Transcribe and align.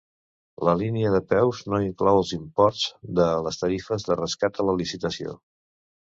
La 0.67 0.71
línia 0.77 1.09
de 1.15 1.17
preus 1.33 1.59
no 1.73 1.79
inclou 1.87 2.21
els 2.21 2.31
imports 2.37 2.85
de 3.19 3.27
les 3.49 3.59
tarifes 3.63 4.07
de 4.09 4.17
rescat 4.23 4.57
a 4.63 4.65
la 4.71 4.75
licitació. 4.79 5.37